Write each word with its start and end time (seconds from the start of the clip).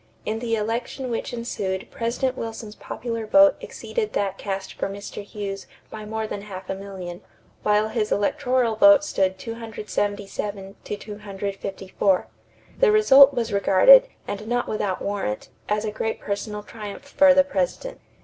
In 0.25 0.39
the 0.39 0.55
election 0.55 1.11
which 1.11 1.31
ensued 1.31 1.91
President 1.91 2.35
Wilson's 2.35 2.73
popular 2.73 3.27
vote 3.27 3.53
exceeded 3.61 4.13
that 4.13 4.35
cast 4.39 4.73
for 4.73 4.89
Mr. 4.89 5.21
Hughes 5.23 5.67
by 5.91 6.05
more 6.05 6.25
than 6.25 6.41
half 6.41 6.71
a 6.71 6.73
million, 6.73 7.21
while 7.61 7.89
his 7.89 8.11
electoral 8.11 8.75
vote 8.75 9.03
stood 9.03 9.37
277 9.37 10.75
to 10.85 10.97
254. 10.97 12.27
The 12.79 12.91
result 12.91 13.35
was 13.35 13.53
regarded, 13.53 14.07
and 14.27 14.47
not 14.47 14.67
without 14.67 15.03
warrant, 15.03 15.49
as 15.69 15.85
a 15.85 15.91
great 15.91 16.19
personal 16.19 16.63
triumph 16.63 17.03
for 17.03 17.35
the 17.35 17.43
President. 17.43 17.99